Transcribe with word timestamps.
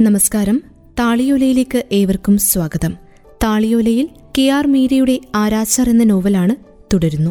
നമസ്കാരം. 0.00 0.62
താളിയോലയിലേക്ക് 0.98 1.84
ഏവർക്കും 1.92 2.38
സ്വാഗതം. 2.38 2.94
താളിയോലയിൽ 3.44 4.08
കെ 4.38 4.42
ആർ 4.42 4.66
മീരയുടെ 4.66 5.20
ആരാച്ചാർ 5.34 5.90
എന്ന 5.90 6.04
നോവലാണ് 6.04 6.56
തുടരുന്നു. 6.92 7.30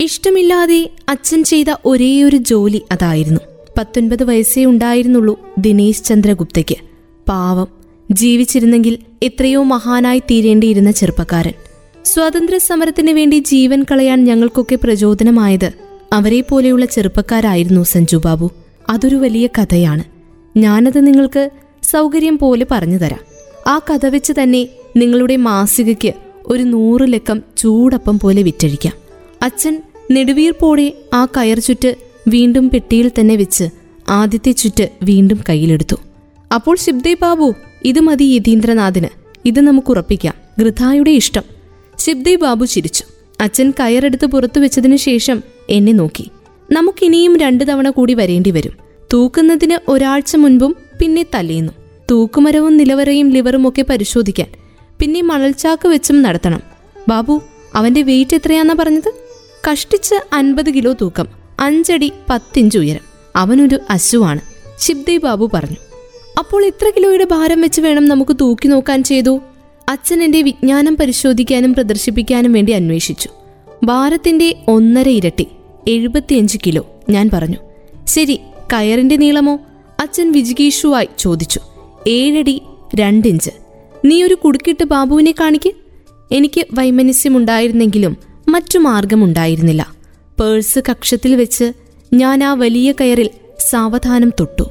ഇഷ്ടമില്ലാതെ 0.00 0.90
അച്ഛൻ 1.08 1.44
ചെയ്ത 1.44 1.66
ഒരേയൊരു 1.84 2.36
ജോലി 2.36 2.82
അതായിരുന്നു. 2.90 3.40
പത്തൊൻപത് 3.78 4.24
വയസ്സേ 4.24 4.64
ഉണ്ടായിരുന്നുള്ളൂ 4.64 5.54
ദിനേശ് 5.58 6.04
ചന്ദ്രഗുപ്തയ്ക്ക്. 6.04 6.76
പാവം. 7.28 7.68
ജീവിച്ചിരുന്നെങ്കിൽ 8.10 8.98
എത്രയോ 9.22 9.62
മഹാനായി 9.62 10.18
തീരേണ്ടിയിരുന്ന 10.18 10.90
ചെറുപ്പക്കാരൻ. 10.90 11.52
സ്വാതന്ത്ര്യ 12.04 12.58
സമരത്തിന് 12.58 13.10
വേണ്ടി 13.10 13.38
ജീവൻ 13.38 13.84
കളയാൻ 13.90 14.24
ഞങ്ങൾക്കൊക്കെ 14.24 14.76
പ്രചോദനമായത് 14.76 15.89
അവരെ 16.12 16.40
പോലെയുള്ള 16.40 16.84
ചെറുപ്പക്കാരായിരുന്നു 16.84 17.84
സഞ്ജു 17.84 18.16
ബാബു. 18.16 18.50
അതൊരു 18.88 19.16
വലിയ 19.16 19.46
കഥയാണ്. 19.46 20.04
ഞാനത് 20.58 21.06
നിങ്ങൾക്ക് 21.06 21.50
സൗകര്യം 21.82 22.38
പോലെ 22.38 22.66
പറഞ്ഞു 22.70 22.98
തരാം. 22.98 23.20
ആ 23.66 23.78
കഥ 23.78 24.06
വെച്ച് 24.06 24.32
തന്നെ 24.42 24.68
നിങ്ങളുടെ 24.96 25.36
മാസികയ്ക്ക് 25.36 26.12
ഒരു 26.46 26.62
നൂറ് 26.62 27.12
ലക്കം 27.12 27.42
ചൂടപ്പം 27.56 28.18
പോലെ 28.18 28.42
വിറ്റഴിക്കാം. 28.42 28.92
അച്ഛൻ 29.42 29.82
നെടുവീർപ്പോടെ 30.10 30.92
ആ 31.14 31.24
കയർ 31.24 31.58
ചുറ്റ് 31.58 31.94
വീണ്ടും 32.28 32.70
പെട്ടിയിൽ 32.70 33.10
തന്നെ 33.20 33.36
വെച്ച് 33.36 33.64
ആദ്യത്തെ 34.08 34.52
ചുറ്റ് 34.52 34.88
വീണ്ടും 35.02 35.40
കയ്യിലെടുത്തു. 35.48 35.96
അപ്പോൾ 36.54 36.76
ശിബ്ദേ 36.76 37.16
ബാബു 37.22 37.54
ഇത് 37.84 38.00
മതി 38.00 38.24
യതീന്ദ്രനാഥിന്. 38.24 39.08
ഇത് 39.44 39.60
നമുക്ക് 39.60 39.90
ഉറപ്പിക്കാം. 39.90 40.34
ഗൃഥായുടെ 40.58 41.10
ഇഷ്ടം. 41.10 41.42
ശിബ്ദേ 41.98 42.34
ബാബു 42.34 42.64
ചിരിച്ചു. 42.64 43.04
അച്ഛൻ 43.40 43.70
കയറെടുത്ത് 43.70 44.26
പുറത്തു 44.26 44.60
വെച്ചതിന് 44.60 44.96
ശേഷം 44.96 45.42
എന്നെ 45.70 45.92
നോക്കി. 45.92 46.30
നമുക്കിനിയും 46.72 47.36
രണ്ടു 47.36 47.64
തവണ 47.64 47.90
കൂടി 47.90 48.14
വരേണ്ടി 48.14 48.50
വരും. 48.50 48.72
തൂക്കുന്നതിന് 49.12 49.90
ഒരാഴ്ച 49.90 50.36
മുൻപും 50.36 50.76
പിന്നെ 51.00 51.26
തലേന്നു. 51.34 51.72
തൂക്കുമരവും 52.10 52.76
നിലവറയും 52.76 53.30
ലിവറും 53.30 53.68
ഒക്കെ 53.68 53.82
പരിശോധിക്കാൻ. 53.82 54.46
പിന്നെ 54.98 55.22
മണൽച്ചാക്ക് 55.22 55.88
വെച്ചും 55.88 56.22
നടത്തണം. 56.22 56.60
ബാബു 57.08 57.42
അവന്റെ 57.74 58.02
വെയിറ്റ് 58.02 58.36
എത്രയാന്നാ 58.36 58.76
പറഞ്ഞത്? 58.78 59.12
കഷ്ടിച്ച് 59.70 60.14
അൻപത് 60.32 60.74
കിലോ 60.74 60.94
തൂക്കം. 61.00 61.26
അഞ്ചടി 61.60 62.12
പത്തിഞ്ച് 62.30 62.78
ഉയരം. 62.78 63.00
അവനൊരു 63.36 63.78
അശുവാണ്. 63.90 64.40
ശിബ്ദി 64.78 65.16
ബാബു 65.16 65.50
പറഞ്ഞു. 65.54 65.76
അപ്പോൾ 66.38 66.64
ഇത്ര 66.64 66.92
കിലോയുടെ 66.96 67.24
ഭാരം 67.24 67.60
വെച്ച് 67.60 67.80
വേണം 67.80 68.04
നമുക്ക് 68.04 68.36
തൂക്കി 68.40 68.68
നോക്കാൻ 68.68 69.02
ചെയ്തു? 69.02 69.40
അച്ഛൻ 69.88 70.22
എന്റെ 70.22 70.42
വിജ്ഞാനം 70.42 70.96
പരിശോധിക്കാനും 70.96 71.74
പ്രദർശിപ്പിക്കാനും 71.74 72.52
വേണ്ടി 72.52 72.72
അന്വേഷിച്ചു. 72.72 73.28
ഭാരത്തിന്റെ 73.84 74.56
ഒന്നര 74.68 75.08
ഇരട്ടി. 75.08 75.46
എഴുപത്തിയഞ്ച് 75.88 76.58
കിലോ. 76.66 76.86
ഞാൻ 77.10 77.30
പറഞ്ഞു 77.32 77.56
ശരി 78.06 78.40
കയറിന്റെ 78.72 79.16
നീളമോ? 79.16 79.58
അച്ഛൻ 80.00 80.32
വിജിഗീഷുവായി 80.32 81.08
ചോദിച്ചു 81.18 81.60
ഏഴടി 82.08 82.62
രണ്ടിഞ്ച് 82.94 83.50
നീ 84.04 84.22
ഒരു 84.22 84.34
കുടുക്കിട്ട് 84.34 84.84
ബാബുവിനെ 84.84 85.34
കാണിക്ക്. 85.40 85.72
എനിക്ക് 86.32 86.66
വൈമനസ്യമുണ്ടായിരുന്നെങ്കിലും 86.74 88.16
മറ്റു 88.48 88.78
മാർഗമുണ്ടായിരുന്നില്ല. 88.78 89.86
പേഴ്സ് 90.40 90.78
കക്ഷത്തിൽ 90.78 91.34
വെച്ച് 91.34 91.72
ഞാൻ 92.12 92.44
ആ 92.44 92.54
വലിയ 92.54 92.92
കയറിൽ 92.92 93.30
സാവധാനം 93.70 94.32
തൊട്ടു. 94.40 94.70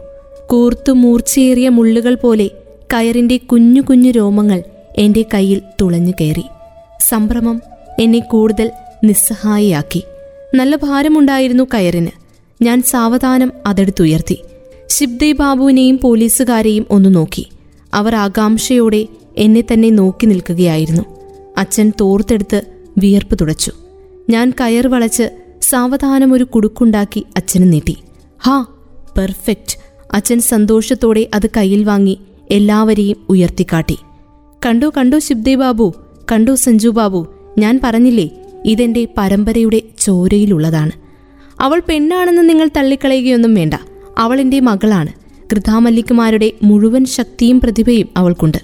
കൂർത്തു 0.49 0.91
മൂർച്ചയേറിയ 0.91 1.69
മുള്ളുകൾ 1.69 2.15
പോലെ 2.15 2.47
കയറിന്റെ 2.93 3.37
കുഞ്ഞു 3.37 3.81
കുഞ്ഞു 3.81 4.11
രോമങ്ങൾ 4.11 4.63
എന്റെ 4.97 5.25
കയ്യിൽ 5.33 5.61
തുളഞ്ഞു 5.81 6.11
കയറി. 6.21 6.43
സംഭ്രമം 7.09 7.61
എന്നെ 7.99 8.19
കൂടുതൽ 8.19 8.71
നിസ്സഹായിയാക്കി. 9.03 10.03
നല്ല 10.55 10.75
ഭാരമുണ്ടായിരുന്നു 10.75 11.63
കയറിന്. 11.63 12.09
ഞാൻ 12.61 12.81
സാവധാനം 12.81 13.51
അതെടുത്തുയർത്തി. 13.65 14.41
ശിബ്ദേ 14.89 15.31
ബാബുവിനെയും 15.31 15.99
പോലീസുകാരെയും 16.03 16.85
ഒന്ന് 16.89 17.15
നോക്കി. 17.15 17.49
അവർ 17.93 18.15
ആകാംക്ഷയോടെ 18.15 19.07
എന്നെ 19.37 19.61
തന്നെ 19.61 19.89
നോക്കി 19.89 20.25
നിൽക്കുകയായിരുന്നു. 20.25 21.01
അച്ഛൻ 21.57 21.93
തോർത്തെടുത്ത് 22.01 22.61
വിയർപ്പ് 22.97 23.37
തുടച്ചു. 23.41 23.71
ഞാൻ 24.29 24.53
കയർ 24.61 24.87
വളച്ച് 24.87 25.29
സാവധാനം 25.61 26.33
ഒരു 26.33 26.43
കുടുക്കുണ്ടാക്കി 26.43 27.25
അച്ഛന് 27.35 27.73
നീട്ടി. 27.73 27.97
ഹാ 28.43 28.65
പെർഫെക്റ്റ്. 29.17 29.77
അച്ഛൻ 30.13 30.39
സന്തോഷത്തോടെ 30.39 31.29
അത് 31.33 31.49
കയ്യിൽ 31.57 31.83
വാങ്ങി 31.83 32.19
എല്ലാവരെയും 32.51 33.17
ഉയർത്തിക്കാട്ടി. 33.29 33.97
കണ്ടോ 34.65 34.91
കണ്ടോ 34.97 35.19
ശിബ്ദേ 35.19 35.55
ബാബു? 35.55 35.93
കണ്ടോ 36.31 36.55
സഞ്ജു 36.55 36.89
ബാബു? 36.89 37.27
ഞാൻ 37.57 37.79
പറഞ്ഞില്ലേ 37.83 38.29
ഇതെന്റെ 38.65 39.07
പരമ്പരയുടെ 39.17 39.81
ചോരയിലുള്ളതാണ്. 39.99 40.91
അവൾ 41.59 41.81
പെണ്ണാണെന്ന് 41.89 42.49
നിങ്ങൾ 42.49 42.69
തള്ളിക്കളയുകയൊന്നും 42.77 43.53
വേണ്ട. 43.53 43.73
അവൾ 44.17 44.41
എന്റെ 44.41 44.59
മകളാണ്. 44.59 45.13
കൃതാമല്ലിക്കുമാരുടെ 45.53 46.51
മുഴുവൻ 46.63 47.05
ശക്തിയും 47.05 47.61
പ്രതിഭയും 47.61 48.09
അവൾക്കുണ്ട്. 48.17 48.57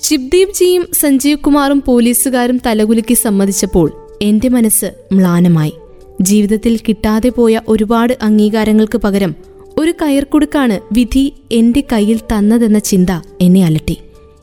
ശിവ്ദീപ് 0.00 0.54
ജിയും 0.54 0.86
സഞ്ജീവ് 0.92 1.38
കുമാറും 1.38 1.82
പോലീസുകാരും 1.86 2.60
തലകുലുക്കി 2.66 3.14
സമ്മതിച്ചപ്പോൾ 3.14 3.92
എന്റെ 4.22 4.48
മനസ്സ് 4.48 4.86
മ്ലാനമായി. 5.12 5.72
ജീവിതത്തിൽ 6.20 6.76
കിട്ടാതെ 6.76 7.28
പോയ 7.28 7.60
ഒരുപാട് 7.68 8.18
അംഗീകാരങ്ങൾക്ക് 8.22 8.98
പകരം 8.98 9.34
ഒരു 9.78 9.90
കയർക്കുടുക്കാണ് 9.90 10.80
വിധി 10.92 11.32
എന്റെ 11.52 11.82
കയ്യിൽ 11.92 12.16
തന്നതെന്ന 12.16 12.78
ചിന്ത 12.78 13.10
എന്നെ 13.40 13.64
അലട്ടി. 13.64 13.98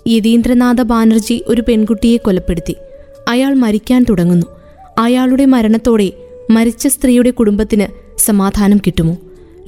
യതീന്ദ്രനാഥ 0.08 0.82
ബാനർജി 0.82 1.44
ഒരു 1.48 1.64
പെൺകുട്ടിയെ 1.68 2.18
കൊലപ്പെടുത്തി. 2.18 2.76
അയാൾ 3.28 3.54
മരിക്കാൻ 3.54 4.06
തുടങ്ങുന്നു. 4.10 4.46
അയാളുടെ 4.98 5.46
മരണത്തോടെ 5.46 6.14
മരിച്ച 6.50 6.88
സ്ത്രീയുടെ 6.88 7.32
കുടുംബത്തിന് 7.32 7.88
സമാധാനം 8.18 8.78
കിട്ടുമോ? 8.78 9.18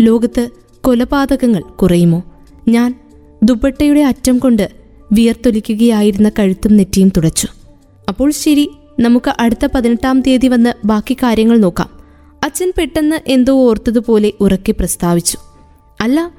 ലോകത്ത് 0.02 0.50
കൊലപാതകങ്ങൾ 0.82 1.62
കുറയുമോ? 1.62 2.24
ഞാൻ 2.68 3.00
ദുപ്പട്ടയുടെ 3.44 4.00
അറ്റം 4.00 4.38
കൊണ്ട് 4.38 4.72
വിയർത്തൊലിക്കുകയായിരുന്ന 5.12 6.32
കഴുത്തും 6.40 6.78
നെറ്റിയും 6.78 7.12
തുടച്ചു. 7.18 7.48
അപ്പോൾ 8.10 8.32
ശരി 8.32 8.70
നമുക്ക് 9.00 9.34
അടുത്ത 9.40 9.66
പതിനെട്ടാം 9.66 10.22
തീയതി 10.22 10.48
വന്ന് 10.48 10.74
ബാക്കി 10.86 11.14
കാര്യങ്ങൾ 11.14 11.58
നോക്കാം. 11.58 11.90
അച്ഛൻ 12.44 12.74
പെട്ടെന്ന് 12.78 13.16
എന്തോ 13.28 13.54
ഓർത്തതുപോലെ 13.54 14.34
ഉറക്കി 14.42 14.72
പ്രസ്താവിച്ചു. 14.72 15.38
അല്ല 16.02 16.32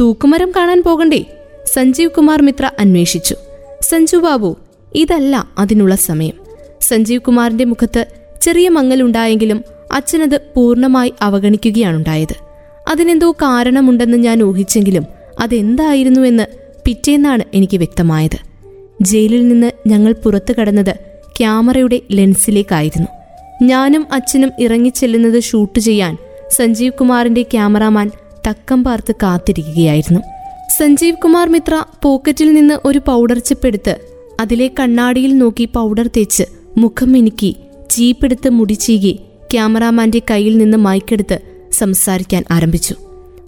തൂക്കുമരം 0.00 0.52
കാണാൻ 0.56 0.82
പോകണ്ടേ? 0.82 1.24
സഞ്ജീവ് 1.72 2.10
കുമാർ 2.10 2.42
മിത്ര 2.42 2.70
അന്വേഷിച്ചു. 2.78 3.36
സഞ്ജു 3.82 4.16
ബാബു 4.16 4.56
ഇതല്ല 4.94 5.48
അതിനുള്ള 5.58 5.96
സമയം. 5.96 6.34
സഞ്ജീവ് 6.80 7.20
കുമാറിന്റെ 7.20 7.64
മുഖത്ത് 7.64 8.06
ചെറിയ 8.42 8.68
മങ്ങലുണ്ടായെങ്കിലും 8.68 9.64
അച്ഛനത് 9.92 10.40
പൂർണമായി 10.56 11.14
അവഗണിക്കുകയാണുണ്ടായത്. 11.22 12.34
അതിനെന്തോ 12.88 13.32
കാരണമുണ്ടെന്ന് 13.32 14.18
ഞാൻ 14.18 14.42
ഊഹിച്ചെങ്കിലും 14.42 15.04
അതെന്തായിരുന്നുവെന്ന് 15.40 16.46
പിറ്റേന്നാണ് 16.84 17.42
എനിക്ക് 17.54 17.76
വ്യക്തമായത്. 17.76 18.38
ജയിലിൽ 19.02 19.48
നിന്ന് 19.48 19.70
ഞങ്ങൾ 19.86 20.12
പുറത്തു 20.12 20.52
കടന്നത് 20.52 20.94
ക്യാമറയുടെ 21.38 22.00
ലെൻസിലേക്കായിരുന്നു. 22.10 23.08
ഞാനും 23.62 24.06
അച്ഛനും 24.12 24.50
ഇറങ്ങിച്ചെല്ലുന്നത് 24.58 25.40
ഷൂട്ട് 25.40 25.78
ചെയ്യാൻ 25.78 26.16
സഞ്ജീവ് 26.50 26.92
കുമാറിന്റെ 26.92 27.42
ക്യാമറാമാൻ 27.42 28.10
തക്കം 28.48 28.84
പാർത്ത് 28.84 29.14
കാത്തിരിക്കുകയായിരുന്നു. 29.22 30.20
സഞ്ജീവ് 30.78 31.16
കുമാർ 31.16 31.48
മിത്ര 31.48 31.84
പോക്കറ്റിൽ 32.02 32.52
നിന്ന് 32.52 32.78
ഒരു 32.84 33.00
പൗഡർ 33.06 33.38
ചിപ്പെടുത്ത് 33.38 33.96
അതിലെ 34.40 34.70
കണ്ണാടിയിൽ 34.80 35.38
നോക്കി 35.38 35.64
പൗഡർ 35.64 36.06
തേച്ച് 36.16 36.44
മുഖം 36.76 37.12
മിനുക്കി 37.12 37.56
ചീപ്പെടുത്ത് 37.90 38.48
മുടിച്ചീകി 38.48 39.18
ക്യാമറാമാന്റെ 39.52 40.22
കയ്യിൽ 40.30 40.58
നിന്ന് 40.58 40.76
മയക്കെടുത്ത് 40.76 41.38
സംസാരിക്കാൻ 41.72 42.44
ആരംഭിച്ചു. 42.50 42.94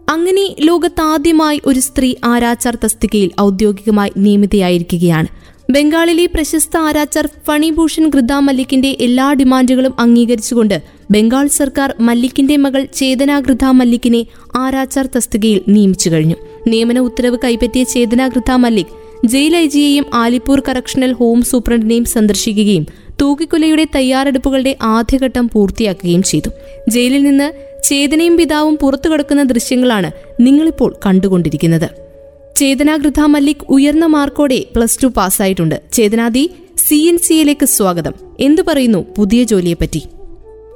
അങ്ങനെ 0.08 0.56
ലോകത്താദ്യമായി 0.60 1.60
ഒരു 1.66 1.80
സ്ത്രീ 1.80 2.14
ആരാച്ചാർ 2.24 2.78
തസ്തികയിൽ 2.84 3.30
ഔദ്യോഗികമായി 3.40 4.12
നിയമിതയായിരിക്കുകയാണ്. 4.16 5.26
ബംഗാളിലെ 5.70 6.26
പ്രശസ്ത 6.26 6.76
ആരാച്ചാർ 6.76 7.28
ഫണിഭൂഷൺ 7.46 8.08
ഗൃദ 8.08 8.32
മല്ലിക്കിന്റെ 8.32 8.96
എല്ലാ 9.00 9.32
ഡിമാൻഡുകളും 9.32 9.94
അംഗീകരിച്ചുകൊണ്ട് 9.98 10.82
ബംഗാൾ 11.10 11.46
സർക്കാർ 11.46 11.94
മല്ലിക്കിന്റെ 12.00 12.56
മകൾ 12.56 12.86
ചേതന 12.94 13.40
ഗൃദ 13.40 13.64
മല്ലിക്കിനെ 13.64 14.26
ആരാച്ചാർ 14.56 15.08
തസ്തികയിൽ 15.16 15.60
നിയമിച്ചു 15.68 16.10
കഴിഞ്ഞു. 16.10 16.34
നിയമന 16.66 16.98
ഉത്തരവ് 16.98 17.38
കൈപ്പറ്റിയ 17.44 17.84
ചേതന 17.84 18.28
ഗൃദ 18.28 18.50
മല്ലിക് 18.50 19.07
ജയിൽ 19.24 19.56
ഐ 19.56 19.66
ജിയെയും 19.66 20.06
ആലിപ്പൂർ 20.14 20.62
കറക്ഷണൽ 20.68 21.12
ഹോം 21.12 21.42
സൂപ്രണ്ടിനെയും 21.42 22.04
സന്ദർശിക്കുകയും 22.04 22.86
തൂക്കിക്കൊലയുടെ 23.20 23.86
തയ്യാറെടുപ്പുകളുടെ 23.94 24.76
ആദ്യഘട്ടം 24.82 25.50
പൂർത്തിയാക്കുകയും 25.52 26.22
ചെയ്തു. 26.22 26.50
ജയിലിൽ 26.88 27.22
നിന്ന് 27.22 27.52
ചേതനയും 27.84 28.36
പിതാവും 28.36 28.78
പുറത്തു 28.82 29.08
കിടക്കുന്ന 29.08 29.42
ദൃശ്യങ്ങളാണ് 29.42 30.10
നിങ്ങളിപ്പോൾ 30.40 30.96
കണ്ടുകൊണ്ടിരിക്കുന്നത്. 31.06 31.90
ചേതനാകൃത 32.56 33.20
മല്ലിക് 33.20 33.66
ഉയർന്ന 33.68 34.06
മാർക്കോടെ 34.06 34.64
പ്ലസ് 34.76 35.02
ടു 35.02 35.06
പാസ്സായിട്ടുണ്ട്. 35.06 35.82
ചേതനാദി 35.92 36.50
സി 36.76 36.94
എൻ 36.94 37.18
സിയിലേക്ക് 37.18 37.66
സ്വാഗതം. 37.66 38.12
എന്തു 38.40 38.62
പറയുന്നു 38.62 39.06
പുതിയ 39.18 39.42
ജോലിയെപ്പറ്റി? 39.42 40.02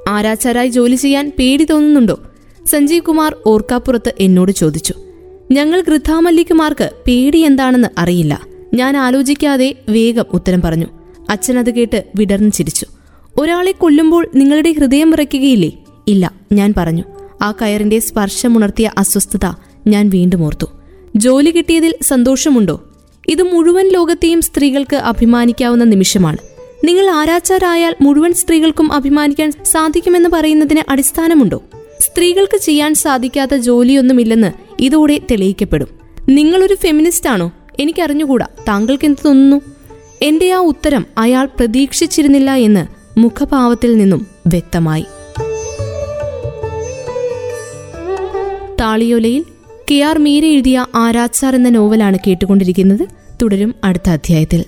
ആരാച്ചാരായി 0.09 0.69
ജോലി 0.69 0.95
ചെയ്യാൻ 0.95 1.31
പേടി 1.39 1.63
തോന്നുന്നുണ്ടോ? 1.63 2.19
സഞ്ജീവ് 2.65 3.03
കുമാർ 3.03 3.35
ഓർക്കാപ്പുറത്ത് 3.45 4.13
എന്നോട് 4.19 4.51
ചോദിച്ചു. 4.51 4.93
ഞങ്ങൾ 5.51 5.81
ഗൃഥാമല്ലിക്കുമാർക്ക് 5.81 6.91
പേടി 7.07 7.37
എന്താണെന്ന് 7.37 7.87
അറിയില്ല. 7.97 8.41
ഞാൻ 8.73 8.97
ആലോചിക്കാതെ 8.97 9.75
വേഗം 9.89 10.25
ഉത്തരം 10.33 10.61
പറഞ്ഞു. 10.61 10.85
അച്ഛൻ 11.29 11.59
അത് 11.59 11.73
കേട്ട് 11.73 12.03
വിടർന്നു 12.15 12.49
ചിരിച്ചു. 12.49 12.85
ഒരാളെ 13.39 13.71
കൊല്ലുമ്പോൾ 13.71 14.27
നിങ്ങളുടെ 14.35 14.71
ഹൃദയം 14.71 15.11
വിറയ്ക്കുകയില്ലേ? 15.11 15.71
ഇല്ല 16.07 16.31
ഞാൻ 16.51 16.73
പറഞ്ഞു. 16.77 17.03
ആ 17.41 17.51
കയറിന്റെ 17.51 17.99
സ്പർശമുണർത്തിയ 17.99 18.91
അസ്വസ്ഥത 18.97 19.53
ഞാൻ 19.87 20.09
വീണ്ടും 20.09 20.45
ഓർത്തു. 20.45 20.65
ജോലി 21.15 21.49
കിട്ടിയതിൽ 21.49 21.95
സന്തോഷമുണ്ടോ? 22.01 22.83
ഇത് 23.27 23.43
മുഴുവൻ 23.43 23.87
ലോകത്തെയും 23.87 24.41
സ്ത്രീകൾക്ക് 24.41 24.95
അഭിമാനിക്കാവുന്ന 24.95 25.83
നിമിഷമാണ്. 25.83 26.37
നിങ്ങൾ 26.83 27.09
ആരാച്ചാരായാൽ 27.09 27.95
മുഴുവൻ 28.01 28.33
സ്ത്രീകൾക്കും 28.33 28.93
അഭിമാനിക്കാൻ 28.93 29.51
സാധിക്കുമെന്ന് 29.51 30.29
പറയുന്നതിന് 30.29 30.91
അടിസ്ഥാനമുണ്ടോ? 30.91 31.63
സ്ത്രീകൾക്ക് 31.99 32.57
ചെയ്യാൻ 32.57 32.93
സാധിക്കാത്ത 32.93 33.55
ജോലിയൊന്നുമില്ലെന്ന് 33.55 34.72
ഇതോടെ 34.83 35.19
തെളിയിക്കപ്പെടും. 35.31 35.87
നിങ്ങളൊരു 36.29 36.73
ഫെമിനിസ്റ്റ് 36.73 37.29
ആണോ? 37.29 37.51
എനിക്കറിഞ്ഞുകൂടാ. 37.79 38.47
താങ്കൾക്ക് 38.67 39.05
എന്ത് 39.05 39.17
തോന്നുന്നു? 39.25 39.61
എന്റെ 40.21 40.51
ആ 40.51 40.57
ഉത്തരം 40.57 41.05
അയാൾ 41.17 41.45
പ്രതീക്ഷിച്ചിരുന്നില്ല 41.45 42.51
എന്ന് 42.51 42.87
മുഖഭാവത്തിൽ 43.19 43.97
നിന്നും 43.97 44.27
വ്യക്തമായി. 44.47 45.05
താളിയോലയിൽ 48.81 49.45
കെ 49.91 49.95
ആർ 49.95 50.17
മീര 50.17 50.45
എഴുതിയ 50.45 50.85
ആരാച്ചാർ 50.95 51.55
എന്ന 51.55 51.69
നോവലാണ് 51.69 52.17
കേട്ടുകൊണ്ടിരിക്കുന്നത്. 52.27 53.07
തുടരും 53.41 53.75
അടുത്ത 53.83 54.09
അധ്യായത്തിൽ. 54.09 54.65